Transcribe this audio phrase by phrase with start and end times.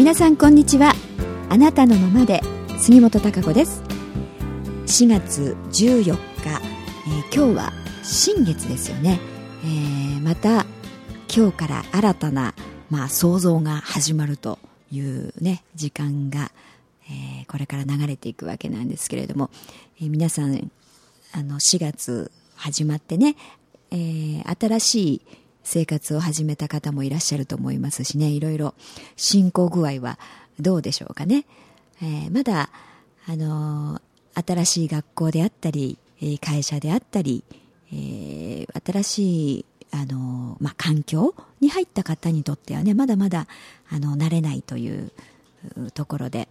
[0.00, 0.94] 皆さんこんにちは。
[1.50, 2.40] あなたのままで
[2.78, 3.82] 杉本孝子です。
[4.86, 7.72] 4月14日、えー、今日は
[8.02, 9.20] 新月ですよね、
[9.62, 10.64] えー、また
[11.28, 12.54] 今日から新たな、
[12.88, 14.58] まあ、想像が始まると
[14.90, 16.50] いうね時間が、
[17.04, 19.50] えー、これから流れていくわけなんですけれども、
[20.00, 20.70] えー、皆さん
[21.34, 23.36] あの4月始まってね、
[23.90, 25.22] えー、新しい
[25.70, 28.26] 生活を始めた方もいらっしゃると思いますしね。
[28.26, 28.74] いろいろ
[29.14, 30.18] 進行具合は
[30.58, 31.46] どうでしょうかね、
[32.02, 32.70] えー、まだ
[33.28, 34.00] あの
[34.34, 35.96] 新しい学校であったり
[36.40, 37.44] 会社であったり、
[37.92, 43.46] えー、新しいあの、まあ、環境に入った方にとってはねまだまだ
[43.90, 45.12] あの慣れないという
[45.94, 46.48] ところで、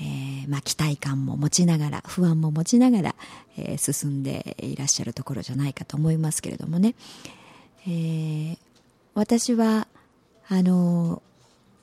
[0.00, 3.14] えーまあ、期待感も持ちながら不安も持ちながら、
[3.56, 6.96] えー、進んでいらっしゃるところじゃないかと思いますけれどもね、
[7.88, 8.58] えー、
[9.14, 9.88] 私は
[10.48, 11.22] あの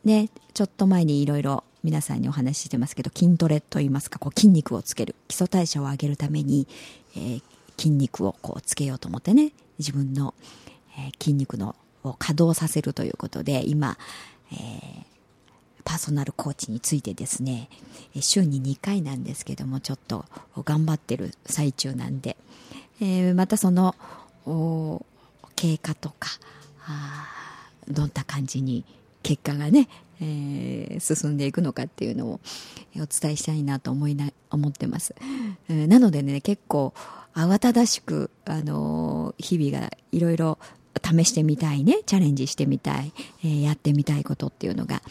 [0.03, 6.67] ねちょっと前にいろいろ皆さんにお話ししてますけど筋トレといいますかこう筋肉をつける基礎代謝を上げるために、
[7.15, 7.41] えー、
[7.75, 10.35] 筋肉をこうつけようと思ってね自分の、
[10.97, 13.97] え、筋肉のを稼働させるということで今、
[14.51, 14.55] え、
[15.83, 17.67] パーソナルコーチについてですね
[18.19, 20.25] 週に2回なんですけどもちょっと
[20.63, 22.37] 頑張ってる最中なんで、
[23.01, 23.95] え、またその
[25.55, 26.29] 経過とか
[27.87, 28.85] どんな感じに
[29.23, 29.87] 結果がね、
[30.21, 32.39] えー、進んでいくのかっていうのを
[32.95, 35.15] お伝えしたいなと思いな思ってます、
[35.69, 36.93] えー、なのでね結構
[37.33, 40.57] 慌ただしく、あのー、日々がいろいろ
[41.03, 43.11] 試してみたいねチャレンジしてみたい、
[43.43, 45.01] えー、やってみたいことっていうのが、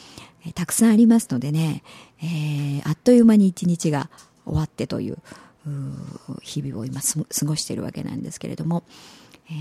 [0.47, 1.83] えー、たくさんありますのでね、
[2.23, 4.09] えー、あっという間に一日が
[4.47, 5.19] 終わってという
[6.43, 8.85] 日々を今過ごしているわけなんですけれども、
[9.51, 9.53] え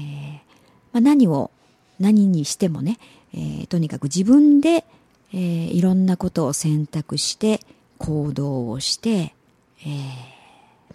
[0.50, 0.53] ー
[0.94, 1.52] まあ、何を
[2.00, 3.00] 何にしてもね、
[3.34, 4.86] えー、とにかく自分で、
[5.34, 7.60] えー、いろんなことを選択して
[7.98, 9.34] 行動をして、
[9.82, 10.34] えー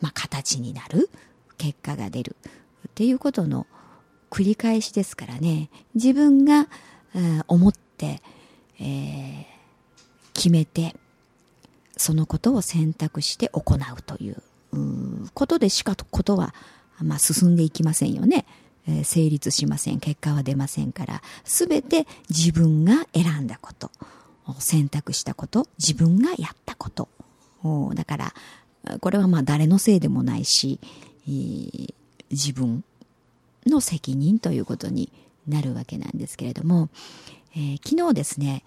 [0.01, 1.11] まあ、形になる
[1.57, 2.37] 結果が出る
[2.89, 3.67] っていうことの
[4.31, 6.69] 繰り返しですからね自分が、
[7.49, 8.21] 思って、
[8.79, 9.45] えー、
[10.35, 10.95] 決めて
[11.97, 14.43] そのことを選択して行うという
[15.33, 16.55] ことでしかことは、
[17.03, 18.45] まあ、進んでいきませんよね。
[18.89, 20.01] え成立しません。
[20.01, 21.23] 結果は出ませんから。
[21.45, 23.91] 全て自分が選んだこと。
[24.59, 25.69] 選択したこと。
[25.79, 27.09] 自分がやったこと。
[27.95, 28.35] だから
[29.01, 30.79] これはまあ誰のせいでもないし
[32.31, 32.85] 自分
[33.67, 35.13] の責任ということに
[35.47, 36.89] なるわけなんですけれども、
[37.55, 38.63] えー、昨日ですね、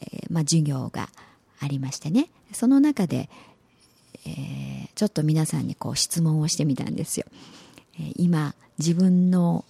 [0.00, 1.08] え、まあ、授業が
[1.60, 2.28] ありましてね。
[2.52, 3.30] その中で、
[4.26, 7.26] えー、ちょっと皆さんにこう質問をしてみたんですよ。
[8.16, 9.64] 今自分の、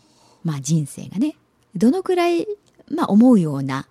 [0.44, 1.34] まあ、人生がね
[1.74, 2.46] どのくらい、
[2.90, 3.86] まあ、思うような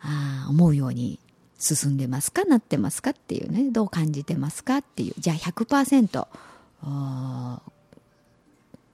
[0.00, 1.18] あ思うように
[1.58, 6.26] 進んでますかなってますかっていうねどう感じてますかっていうじゃあ100%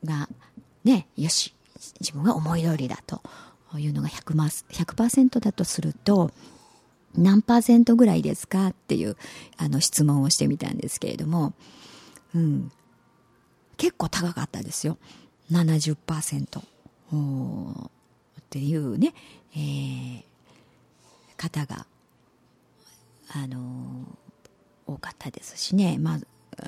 [0.04, 0.28] が
[0.84, 1.52] ねよし
[2.00, 3.22] 自分が思い通りだと
[3.78, 6.30] いうのが 100%, 100だとすると
[7.16, 9.16] 何パーセントぐらいですかっていう
[9.56, 11.54] あの質問をしてみたんですけれども、
[12.34, 12.72] うん、
[13.80, 14.98] 結構高かったですよ。
[15.50, 16.62] 70%っ
[18.50, 19.14] ていうね、
[19.54, 20.22] えー、
[21.38, 21.86] 方が
[23.32, 24.04] あの
[24.86, 26.18] 多かったですしね、まあ、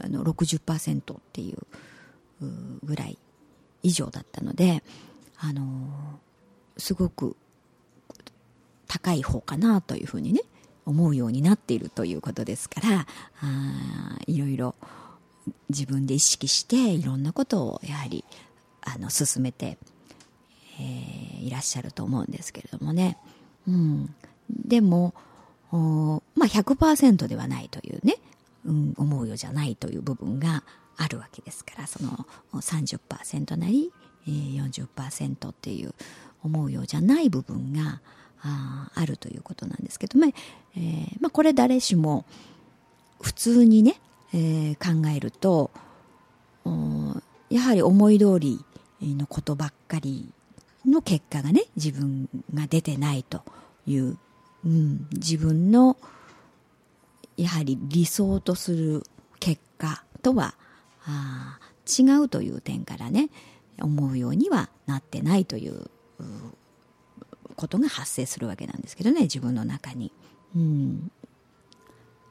[0.06, 1.59] あの60%っていう
[2.83, 3.19] ぐらい
[3.83, 4.83] 以上だったので
[5.37, 6.19] あの
[6.79, 7.37] すごく
[8.89, 10.41] 高い方かなというふうにね
[10.87, 13.06] 思うようになっているということですから
[13.43, 14.75] あいろいろ
[15.69, 18.25] 自分で意識していろんなことをやはり
[18.83, 19.79] あの進めて、
[20.79, 23.19] えー、いらっしゃると思うんですけれどもね、
[23.67, 24.15] うん、
[24.51, 25.15] でも
[25.73, 28.17] おまあ100%ではないというね、
[28.67, 30.62] うん、思うようじゃないという部分が
[30.97, 33.93] あるわけですからその30%なり
[34.27, 35.95] えー40%っていう
[36.45, 38.00] 思うようじゃない部分が
[38.43, 40.27] ああるということなんですけども、
[40.77, 42.25] えーまあ、これ誰しも
[43.21, 44.00] 普通にね
[44.34, 45.70] えー、考えると
[47.50, 48.64] やはり思い通り
[49.02, 50.32] のことばっかり
[50.87, 53.43] の結果がね自分が出てないと
[53.87, 54.17] いう、
[54.64, 55.96] うん、自分の
[57.37, 59.02] やはり理想とする
[59.38, 60.55] 結果とは
[61.05, 63.28] あ違うという点からね
[63.81, 65.90] 思うようにはなってないという
[67.56, 70.12] ことが発生するわけなんですけどね自分の中に。
[70.55, 71.11] うん、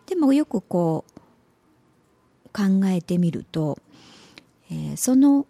[0.06, 1.21] でもよくこう
[2.54, 3.80] 考えてみると、
[4.70, 5.46] えー、その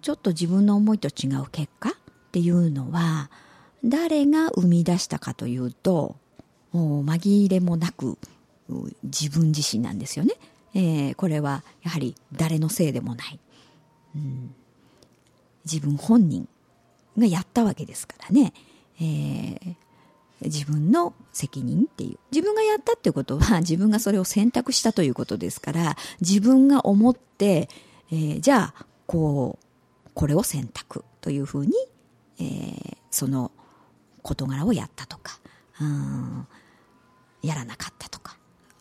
[0.00, 1.92] ちょっと自分の思いと違う結果っ
[2.32, 3.30] ていうのは
[3.84, 6.16] 誰が生み出したかというと
[6.72, 8.18] もう紛れもなく
[9.02, 10.34] 自分自身なんですよね、
[10.74, 13.38] えー、これはやはり誰のせいでもない、
[14.16, 14.54] うん、
[15.64, 16.48] 自分本人
[17.18, 18.54] がやったわけですからね、
[19.00, 19.76] えー、
[20.44, 27.68] 自分の責任っていう自分がやったっていうことは 自分がそれを選択したということですから自分が思って、
[28.10, 31.72] えー、じゃあこうこれを選択というふうに、
[32.38, 33.50] えー、その
[34.22, 35.38] 事柄をやったとか、
[35.80, 36.46] うん、
[37.42, 38.36] やらなかったとか、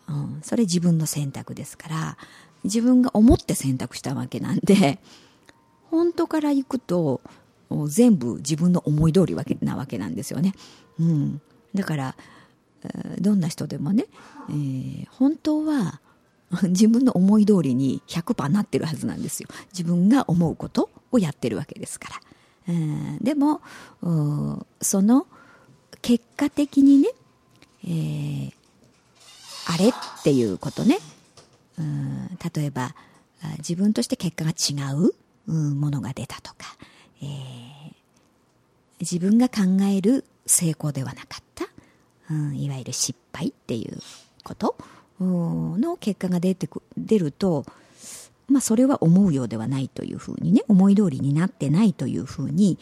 [0.07, 2.17] うん、それ自分の選択ですから
[2.63, 4.99] 自分が思って選択したわけなんで
[5.89, 7.21] 本当から行くと
[7.87, 10.53] 全部自分の思い通りなわけなんですよね。
[10.99, 11.41] うん、
[11.73, 12.15] だから
[13.19, 14.05] どんな人でもね、
[14.49, 16.01] えー、本当は
[16.63, 19.49] 自分の思い通りに100%なってるはずなんですよ。
[19.71, 22.09] 自分が思うことをやってるわけですか
[22.67, 22.73] ら。
[22.73, 23.61] うん、でも、
[24.81, 25.27] その
[26.01, 27.09] 結果的にね、
[27.83, 28.53] えー、
[29.67, 29.93] あれっ
[30.23, 30.99] ていうことね、
[32.55, 32.95] 例えば
[33.59, 35.13] 自分として結果が違う、
[35.47, 36.77] ものが出たとか、
[37.21, 37.93] えー、
[38.99, 41.65] 自分が考える成功ではなかった、
[42.29, 43.97] うん、いわゆる失敗っていう
[44.43, 44.75] こと。
[45.23, 47.63] の結果が出てく出ると、
[48.47, 52.79] まあ、それは思うようではないというふうにね思い通りになってないというふうに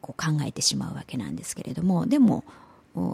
[0.00, 2.06] こう考えてしまうわけなんですけれども。
[2.06, 2.44] でも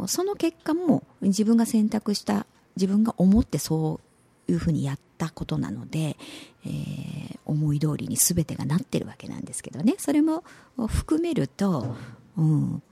[0.06, 2.46] その結果も自分が選択した
[2.76, 4.00] 自分が思ってそ
[4.48, 6.16] ういうふうにやったことなので、
[6.64, 9.96] えー、思い通りに全てがなってるわけなんですけどね。
[9.98, 10.44] それも
[10.86, 11.96] 含めると、
[12.36, 12.82] うん、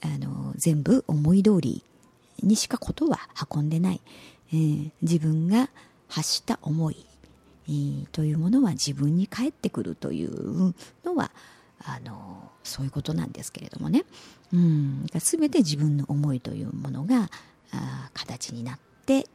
[0.00, 1.82] あの全部思い通り
[2.42, 3.18] にしかことは
[3.52, 4.00] 運んでない、
[4.52, 5.68] えー、自分が
[6.08, 7.06] 発した思い、
[7.68, 10.74] えー、というものは自分に返ってくるという
[11.04, 11.30] のは
[11.84, 14.04] あのそういうことなんですけれどもね、
[14.52, 17.28] うん、全て自分の思いというものが
[17.72, 19.26] あ形になって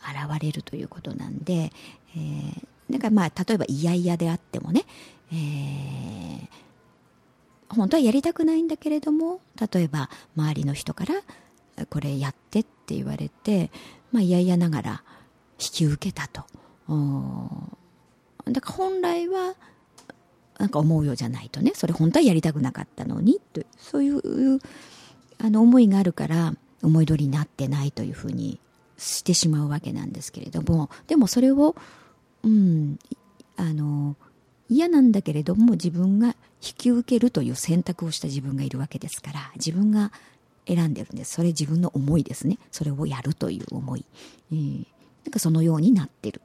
[0.00, 1.72] 現れるということなんで、
[2.16, 4.84] えー、だかまあ例えば嫌々であってもね、
[5.32, 6.48] えー、
[7.74, 9.40] 本当はやりたくないんだけれども
[9.72, 11.14] 例えば周りの人から
[11.88, 13.70] これやってって言われて、
[14.10, 15.02] まあ、いやいやながら
[15.58, 16.44] 引き受けたと。
[18.50, 19.54] だから本来は
[20.58, 21.72] なんか思うようじゃないとね。
[21.74, 24.60] それ本当はやりたくなかったのにとそういう
[25.38, 28.60] あの思いがあるから思い通りになってないというふうに
[28.98, 30.90] してしまうわけなんですけれども。
[31.06, 31.74] でもそれを、
[32.42, 32.98] うん、
[33.56, 34.16] あの
[34.72, 40.12] 嫌なんだけれども自分が引き受けるという選択をした自分がいるわけですから自分が
[40.66, 41.34] 選んでるんです。
[41.34, 42.58] それ自分の思いですね。
[42.70, 44.04] それをやるという思い、
[44.52, 44.86] えー、
[45.24, 46.40] なんかそのようになってる、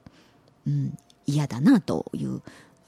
[0.66, 2.42] うん、嫌だなという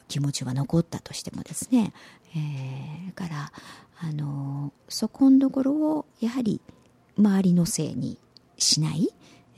[0.08, 1.92] 気持ちは残ったとしてもですね、
[2.34, 3.52] えー、から
[4.00, 6.60] あのそこのところをやはり
[7.16, 8.18] 周りのせいに
[8.58, 9.08] しない、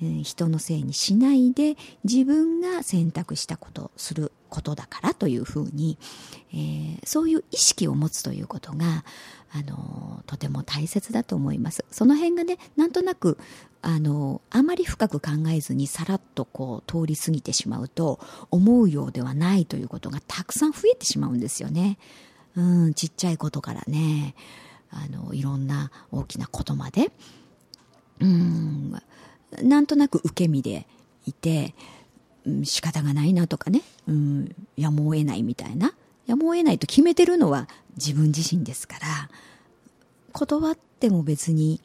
[0.02, 4.30] えー、人のせいにしないで自分が選択したことする。
[4.52, 5.96] ことだからというふうに、
[6.52, 9.02] えー、そういう意識を持つということが
[9.50, 11.86] あのとても大切だと思います。
[11.90, 13.38] その辺がねなんとなく
[13.80, 21.98] あのあまり深く考えずにさらっとこう通り過ぎてしまうと思うようではないということがたくさん増えてしまうんですよね。
[22.54, 24.34] うん、ちっちゃいことからね。
[24.90, 27.10] あのいろんな大きなことまで。
[28.20, 29.02] うん
[29.62, 30.86] なんとなく受け身で
[31.26, 31.74] いて、
[32.64, 35.92] 仕方がないなとかね、うん、やむを得ないみたいな。
[36.26, 39.30] やむを得ないと決めてるのは自分自身ですから。
[40.32, 41.80] 断っても別に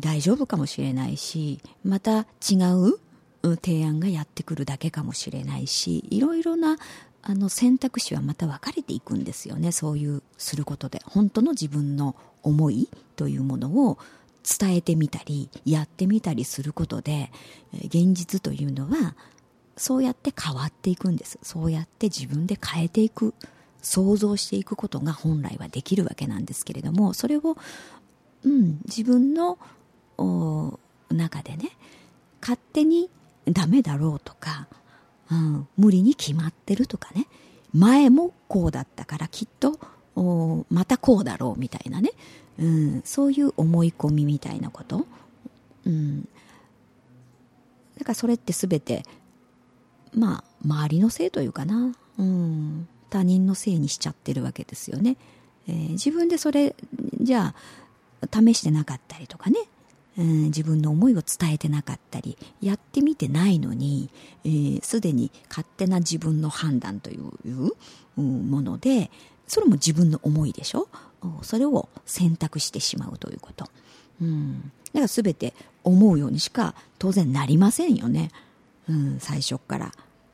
[0.00, 2.56] 大丈夫かもしれないしまた違
[3.42, 6.76] う提案がやってくるだけかもしれないしいろいろな
[7.22, 9.72] あの選択肢はまた分かれていくんですよね。
[9.72, 11.00] そういうすることで。
[11.04, 13.98] 本当の自分の思いというものを
[14.58, 17.30] 伝えてみたりやってみたりすることで
[17.74, 19.14] 現実というのは
[19.76, 21.38] そうやって変わっていくんです。
[21.42, 23.34] そうやって自分で変えていく
[23.82, 27.56] 想像していくことが本来はできるわけなんですけれどもそれを、
[28.44, 29.58] うん、自分の
[31.10, 31.70] 中でね
[32.42, 33.08] 勝手に
[33.46, 34.68] ダメだろうとか、
[35.30, 37.26] うん、無理に決まってるとかね
[37.72, 39.78] 前もこうだったからきっと
[40.68, 42.10] またこうだろうみたいなね、
[42.58, 45.06] うん、そういう思い込みみたいなこと、
[45.86, 46.22] うん、
[47.98, 49.04] だからそれって全て
[50.14, 55.16] まあ周りのせいというかな、うん、他人のせいにしちゃってるわけですよね、
[55.68, 56.74] えー、自分でそれ
[57.20, 57.54] じゃ
[58.22, 59.58] あ試してなかったりとかね、
[60.18, 64.10] うん、自分の思いを伝えてなかったりやってみてないのに
[64.82, 67.70] すで、ー、に勝手な自分の判断という、
[68.18, 69.10] うん、もので
[69.46, 70.88] それも自分の思いでしょ？
[71.42, 73.66] それを選択してしまうということ、
[74.22, 78.30] うん、だから全て思うようにしか当然なりませんよね、
[78.90, 79.92] うん、最初から。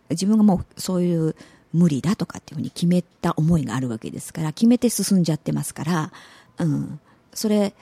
[0.08, 1.34] 自分がもうそういう
[1.72, 4.52] 無理だとかっていうふうに決めた思いがあるわけですから。
[4.52, 6.12] 決めて進んじゃってますから、
[6.58, 7.00] うん、
[7.34, 7.74] それ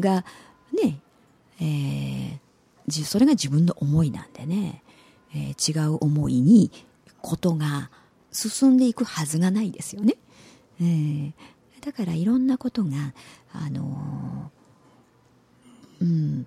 [0.00, 0.24] が
[0.72, 1.00] ね、
[1.60, 4.82] えー、それが自分の思いなんでね、
[5.34, 6.70] えー、違う思いに
[7.20, 7.90] ことが
[8.32, 10.16] 進んでいくはずがないですよね。
[10.80, 11.32] えー、
[11.80, 12.90] だからいろんなことが、
[13.52, 16.46] あのー、うん、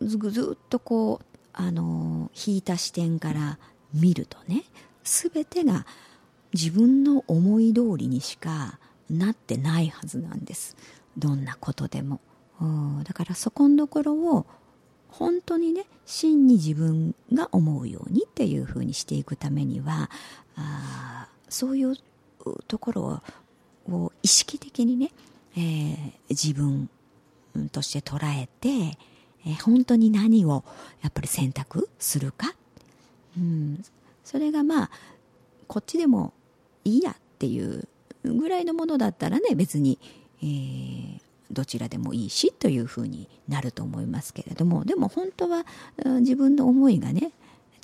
[0.00, 3.58] ずずっとこう、あの、引いた視点から
[3.92, 4.64] 見るとね
[5.02, 5.86] 全てが
[6.52, 8.78] 自分の思い通りにしか
[9.08, 10.76] なってないはずなんです。
[11.16, 12.20] どんなことでも。
[13.04, 14.46] だからそこのところを
[15.08, 20.10] 本当にね真に自分が思うようにっていうふうにしていくためには
[20.56, 21.94] あそういう
[22.68, 23.22] ところ
[23.88, 25.10] を意識的にね、
[25.56, 26.90] えー、自分
[27.72, 28.98] として捉えて、
[29.46, 30.64] えー、本当に何を
[31.02, 32.54] やっぱり選択するか、
[33.36, 33.84] うん、
[34.24, 34.90] それがまあ
[35.66, 36.32] こっちでも
[36.84, 37.86] いいやっていう
[38.24, 39.98] ぐらいのものだったらね別に、
[40.42, 41.20] えー、
[41.50, 45.64] どちらでもいいしというふうになると思いますけれどもでも本当は
[46.20, 47.32] 自分の思いがね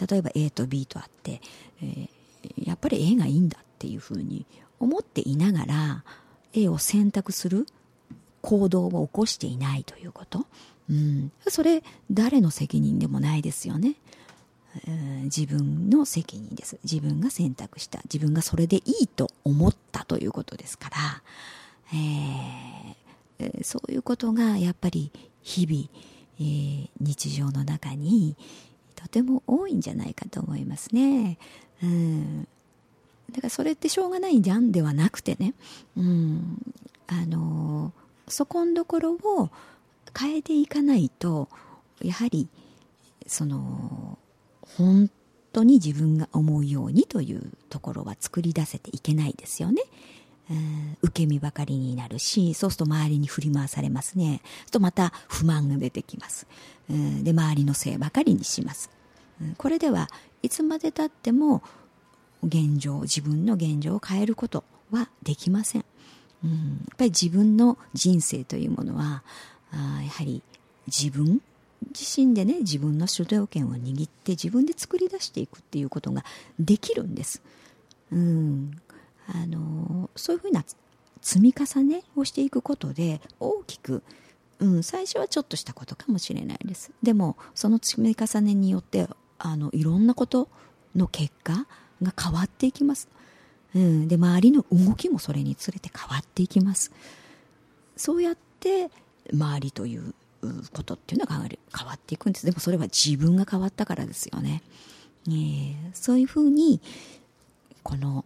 [0.08, 1.40] 例えば A と B とあって、
[1.82, 4.46] えー、やっぱり A がいいんだっていうふうに
[4.78, 6.04] 思っていながら
[6.52, 7.66] A を選択する
[8.42, 10.46] 行動を起こしていないということ、
[10.88, 13.96] うん、それ誰の責任でもないですよね。
[15.24, 16.78] 自分の責任です。
[16.84, 18.00] 自分が選択した。
[18.04, 20.96] 自分がそれでいいと思ったということですから、
[21.92, 25.10] えー、そういうことがやっぱり
[25.42, 25.88] 日々、
[26.38, 28.36] えー、日常の中に
[28.94, 31.38] とても多いんじゃないかと思いますね。
[31.82, 32.42] うん、
[33.30, 35.54] だからそれってしょうがないじゃんではなくてね、
[35.96, 36.58] うん、
[37.06, 37.92] あの
[38.28, 39.50] そこんところを
[40.18, 41.48] 変えていかないと
[42.02, 42.48] やはり
[43.26, 44.18] その
[44.76, 45.10] 本
[45.52, 49.82] 当に自分が思うようにというところは作り出せていけないですよね。
[51.02, 54.42] 受け身ばかりになるしそうすると周りに振り回されますね。
[54.70, 56.46] とまた不満が出てきます、
[56.88, 58.90] で周りのせいばかりにします、
[59.56, 60.08] これでは
[60.42, 61.62] いつまでたっても
[62.44, 65.84] 現状自分の現状を変えることはできません、
[66.44, 66.56] うん、や
[66.94, 69.24] っぱり自分の人生というものは
[69.72, 70.42] あやはり
[70.86, 71.40] 自分？
[71.88, 76.24] 自身でね自分の主導権を握って自分で作り出していくっていうことが
[76.58, 77.42] できるんです。
[78.10, 78.80] うん、
[79.28, 80.64] あのそういうふうな
[81.20, 84.02] 積み重ねをしていくことで大きく、
[84.58, 86.90] うん、最初はちょっとしたことかもしれないです。
[87.02, 89.06] でもその積み重ねによって
[89.38, 90.48] あのいろんなこと
[90.94, 91.66] の結果
[92.00, 93.08] が変わっていきます、
[93.74, 96.90] うん、で周りの動きもそれにつれて変わっていきます。
[97.96, 98.90] そうやって
[99.32, 100.14] 周りという
[100.72, 104.62] ことっていうのが変わっていくんですでもそれは自分が変わったからですよね、
[105.28, 106.80] えー、そういうふうに
[107.82, 108.24] この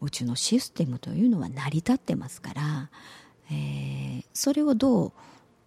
[0.00, 2.90] 宇宙のシステムというのは成り立ってますから、
[3.50, 5.12] えー、それをど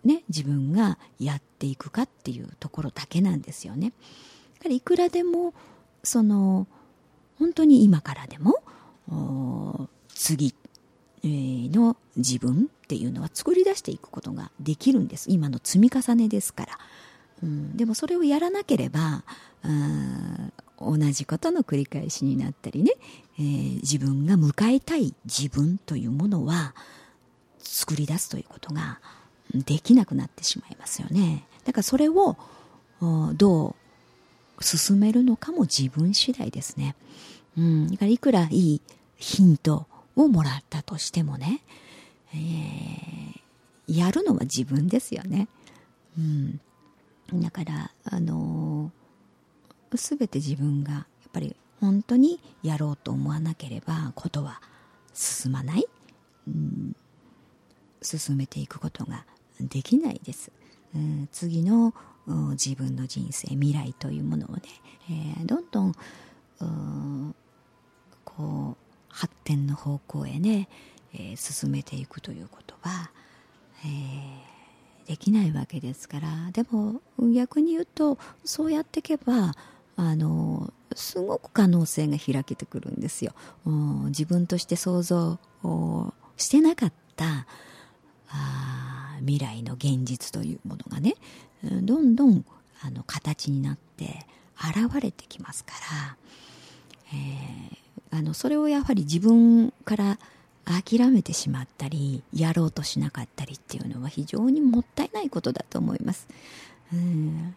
[0.04, 3.94] う、ね、自分がやっていくかっていうところだけなんですよね。
[4.56, 5.54] だからいくらでも
[6.04, 6.68] その
[7.38, 8.60] 本当に今からでも
[10.10, 10.54] 次
[11.24, 15.32] の自分っていうのは作り出していくことができるんです。
[15.32, 16.78] 今の積み重ねですから、
[17.42, 19.24] うん、でもそれをやらなければ
[20.80, 22.92] 同じことの繰り返しになったりね、
[23.40, 26.76] えー、自分が迎えたい自分というものは
[27.58, 29.00] 作り出すということが
[29.56, 31.48] できなくなってしまいますよね。
[31.66, 32.38] だからそれを
[33.34, 33.76] ど
[34.60, 36.96] う進めるのかも自分次第ですね、
[37.58, 38.82] うん、だからいくらいい
[39.18, 41.62] ヒントをもらったとしてもね、
[42.34, 45.48] えー、やるのは自分ですよね。
[46.18, 46.60] うん、
[47.42, 54.62] だから、あのー、全て自分がやっぱり本当にやろうと思わなければことは
[55.14, 55.86] 進まない、
[56.48, 56.96] うん、
[58.02, 59.26] 進めていくことが
[59.60, 60.52] できないです。
[60.96, 61.94] うん、次の
[62.52, 64.62] 自分の人生未来というものをね、
[65.10, 65.94] えー、どんどん
[68.24, 70.70] こう発展の方向へね、
[71.36, 73.12] 進めていくということは、
[73.86, 77.02] えー、できないわけですからでも
[77.34, 79.54] 逆に言うとそうやっていけば
[79.96, 83.34] あのすごく可能性が開けてくるんですよ。
[84.08, 85.40] 自分として想像
[86.38, 87.46] してなかった
[88.30, 91.16] あ未来の現実というものがね
[91.64, 92.46] どんどん
[92.82, 94.26] あの形になって
[94.58, 96.18] 現れてきますから、
[97.14, 100.20] えーあのそれをやはり自分から
[100.66, 106.28] 諦めてしまったりやろうとしなかったりっていうのは非常にもったいないことだと思います。
[106.94, 107.56] うん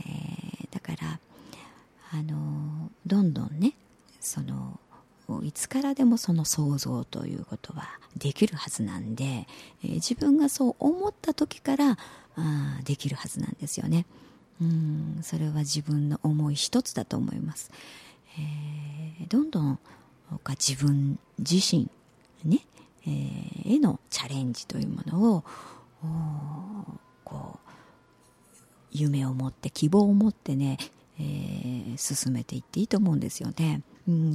[0.00, 1.20] えー、だから
[2.12, 3.74] あのどんどんね
[4.20, 4.78] その
[5.42, 11.98] いつからでもその想像ということはできるはずなんで、えー、自分がそう思った時から
[12.36, 14.06] あできるはずなんですよね。
[14.60, 17.70] うんそれは自分の思い一つだと思います。
[18.38, 19.78] えー、どんどん
[20.50, 21.90] 自分自身
[22.44, 22.60] ね、
[23.06, 25.44] えー、へのチャレンジというものを
[27.24, 27.70] こう
[28.92, 30.78] 夢を持って希望を持ってね、
[31.18, 33.82] えー、進めていっていいと思うんですよね。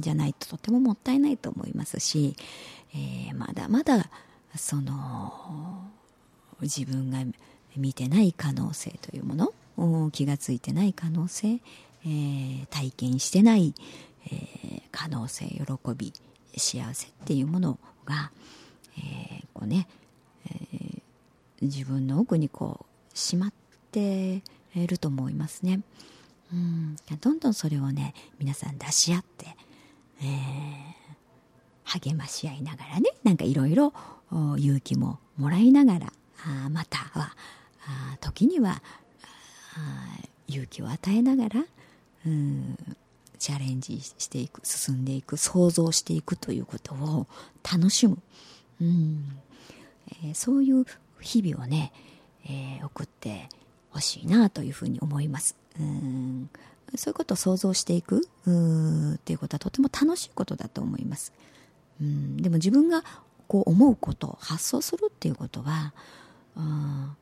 [0.00, 2.36] じゃないととてももったいないと思いますし、
[2.94, 4.10] えー、まだまだ
[4.54, 5.90] その
[6.60, 7.18] 自分が
[7.76, 11.60] 見てない可能性というもの気がついてない可能性、
[12.04, 13.74] えー、体験してない、
[14.26, 15.62] えー、可能性喜
[15.96, 16.12] び
[16.56, 18.30] 幸せっていうものが、
[18.98, 19.88] えー、こうね、
[20.46, 21.02] え
[21.62, 23.52] 自分の奥にこうしまっ
[23.92, 24.42] て
[24.74, 25.80] いると思いますね。
[26.52, 29.46] うんどんどんそれをね皆さん出し合って、
[30.20, 33.94] えー、励まし合いながらねなんかいろいろ
[34.30, 36.12] 勇気ももらいながら
[36.44, 37.34] あまたは
[37.86, 38.82] あ時には
[40.46, 41.64] 勇気を与えながら
[42.26, 42.76] うん
[43.42, 47.26] チャレンジしていく進んでいく想像していくということを
[47.64, 48.18] 楽しむ、
[48.80, 49.36] うん。
[50.22, 50.86] えー、そういう
[51.20, 51.92] 日々をね、
[52.44, 53.48] えー、送って
[53.90, 55.56] ほしいなというふうに思います。
[55.76, 56.50] うん。
[56.94, 61.32] そういうことを想像していくうっていうことはとても楽しいことだと思います。
[62.00, 62.36] うん。
[62.36, 63.02] でも自分が
[63.48, 65.94] こう思うこと発想するっていうことは
[66.54, 67.16] あ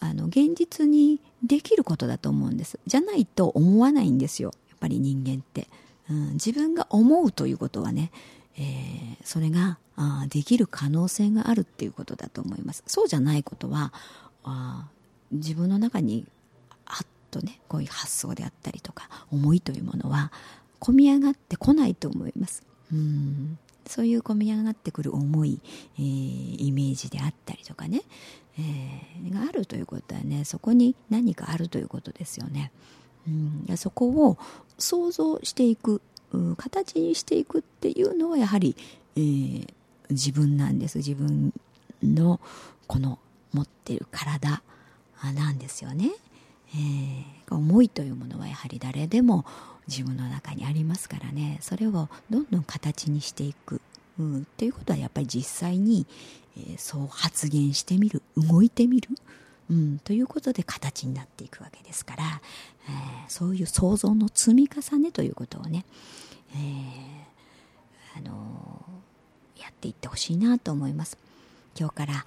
[0.00, 2.80] あの現実にできることだと思うんです。
[2.88, 4.50] じゃないと思わないんですよ。
[4.84, 5.68] ぱり人間って、
[6.10, 8.10] うん、自分が思うということはね、
[8.56, 12.84] えー、それがあできる可能性があるっていうことだと思います。
[12.86, 13.92] そうじゃないことは
[14.44, 14.86] あ
[15.32, 16.26] 自分の中に
[16.84, 20.30] はっとねこういう発想であったりとか思いというものは
[20.80, 22.62] 込み上がってこないと思います。
[22.92, 25.60] うんそういう込み上がってくる思い、
[25.98, 28.00] えー、イメージであったりとかね、
[28.58, 32.72] えー、があるということはねそこに何かあるということですよね。
[33.26, 34.38] うん、そこを
[34.78, 36.00] 想像していく、
[36.56, 38.76] 形にしていくっていうのはやはり、
[39.16, 39.66] えー、
[40.10, 40.98] 自分なんです。
[40.98, 41.52] 自分
[42.02, 42.40] の
[42.86, 43.18] この
[43.52, 44.62] 持ってる体
[45.34, 46.10] なんですよね。
[46.74, 49.44] えー、思いというものはやはり誰でも
[49.86, 51.58] 自分の中にありますからね。
[51.60, 53.80] それをどんどん形にしていく、
[54.18, 56.06] うん、っていうことはやっぱり実際に、
[56.56, 59.08] えー、そう発言してみる動いてみる、
[59.70, 62.24] うん、ということで形になっていくわけですから、
[62.88, 65.84] えー、そういう想像の積み重ねということをね、
[66.54, 68.84] えー、あの
[69.58, 71.16] やっていってほしいなと思います。
[71.78, 72.24] 今日から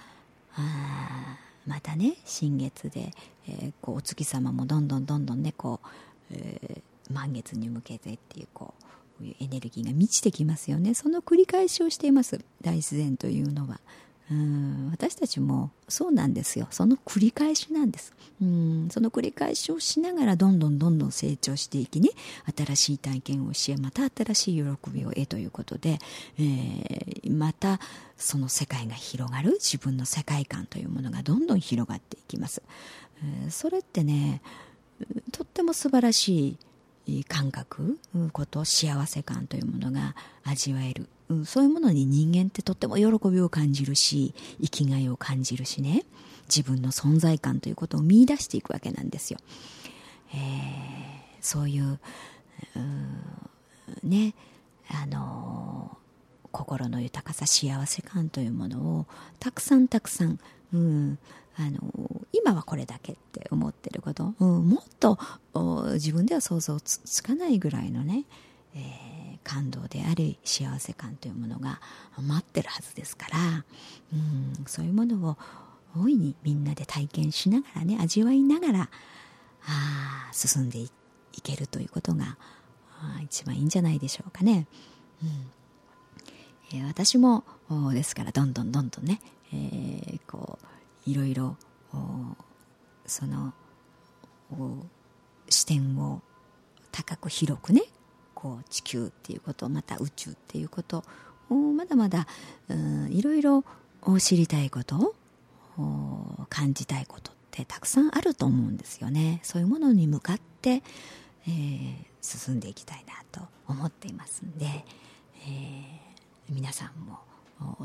[0.56, 3.14] あまたね新月で、
[3.48, 5.88] えー、こうお月様もどんどんどんどんねこう、
[6.32, 8.74] えー、満月に向けてっていうこ
[9.22, 10.94] うエネルギーが満ちてきますよね。
[10.94, 12.40] その繰り返しをしています。
[12.62, 13.80] 大自然というのは。
[14.30, 16.68] うん私たちもそうなんですよ。
[16.72, 18.14] その繰り返しなんです。
[18.42, 22.10] うんその繰り返しをしながらどんどんどんどん成長していきね
[22.56, 26.00] 新しい体験をしまた新しい喜びを得ということで、
[26.38, 27.80] えー、また
[28.16, 32.62] その世界が広がる自分の世界観というものがどんどん広がっていきます、
[33.24, 34.42] えー、それってね
[35.32, 36.58] とっても素晴らしい
[37.28, 38.00] 感覚
[38.34, 46.06] こと幸せ感というものが味わえるうん、そういうものに人間ってとっても喜びを感じるし生きがいを感じるしね
[46.48, 49.40] 自分の存在感ということを見出していくわけなんですよ。
[50.34, 50.38] えー、
[51.42, 52.00] そういう
[54.04, 54.34] ね
[54.90, 55.98] あの
[56.52, 59.06] 心の豊かさ幸せ感というものを
[59.40, 60.40] たくさんたくさん、
[60.74, 61.20] うん、
[61.60, 61.80] あの
[62.34, 65.18] 今はこれだけって思ってること、うん、もっと
[65.94, 68.26] 自分では想像つかないぐらいのね、
[68.76, 69.18] えー
[69.48, 71.80] 感動であり幸せ感というものが
[72.18, 73.38] 待ってるはずですから
[74.14, 75.38] うんそういうものを
[75.98, 78.90] 大いにみんなで体験しながらね味わいながら
[79.66, 80.92] あ進んでい
[81.42, 82.38] けるということが
[83.24, 84.68] 一番いいんじゃないでしょうかね。
[85.24, 85.30] うん
[86.74, 87.46] え、私も
[87.94, 89.22] ですからどんどんどんどんね、
[89.54, 90.66] えー、こう
[91.08, 91.58] いろいろ
[93.06, 93.54] その
[95.50, 96.22] 視点を
[96.92, 97.82] 高く広くね
[98.34, 101.04] こう地球っていうことまた宇宙っていうこと
[101.50, 102.28] まだまだ
[103.10, 103.64] いろいろ
[104.20, 105.16] 知りたいこと
[106.50, 109.40] 感じたいことってたくさんあると思うんですよね。
[109.44, 110.84] そういうものに向かって、
[111.48, 117.20] えー、進んでいきたいなと思っていますんで、えー、皆さんも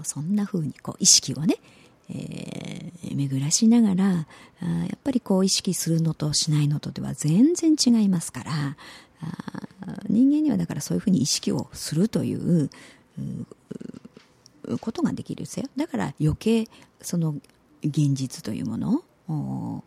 [0.05, 1.57] そんな風にこう意識をね、
[2.11, 4.27] えー、巡らしながら
[4.61, 8.77] あやっぱりこう意識するのとしないのとでは全然違いますから
[9.21, 9.67] あ
[10.09, 12.71] 人間にはだからそういうふうに意識をするという
[14.81, 15.67] ことができるんですよ。
[15.77, 16.69] だから余計
[17.01, 17.35] その
[17.85, 19.83] 現実というものを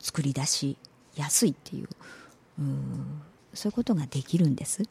[0.00, 0.76] 作り出し
[1.14, 1.88] やすいっていう
[3.54, 4.82] そういうことができるんです。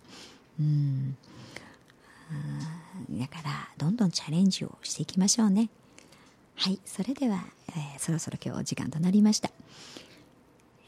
[0.59, 1.17] うん。
[3.11, 5.69] だからどんどんチャレンジをしていきましょうね。
[6.55, 9.49] はいそれでは、えー、そろそろ今日お時間となりました、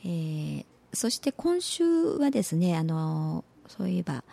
[0.04, 4.24] えー、そして今週はですねあのそういえば、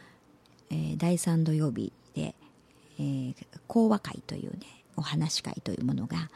[0.70, 2.34] えー、第3土曜日で、
[2.98, 3.34] えー、
[3.66, 4.60] 講話会というね
[4.96, 6.30] お話会というものが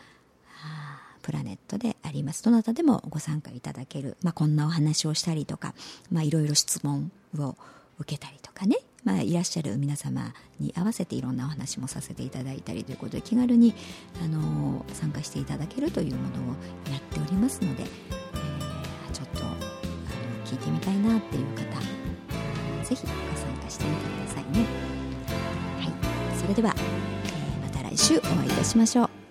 [1.23, 2.43] プラネットであります。
[2.43, 5.75] どなたでもご参加いただける、まあ、こんなお話をしたりとか、
[6.11, 7.55] まあ、いろいろ質問を
[7.99, 8.79] 受けたりとかね、
[9.09, 13.75] まあ、いらっしゃる皆様に合わせていろんなお話もさせていただいたりということで気軽に、
[14.23, 16.55] あの、参加していただけるというものを
[16.93, 19.57] やっておりますので、えー、ちょっとあの
[20.45, 21.63] 聞いてみたいなっていう方
[22.85, 23.09] ぜひご参
[23.65, 24.67] 加してみてくださいね。
[25.81, 29.28] はい、それでは、えー、また来週お会いいたしましょう。